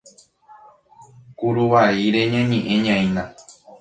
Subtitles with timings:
[1.37, 3.23] Kuruvaíre ñañe'ẽñaína.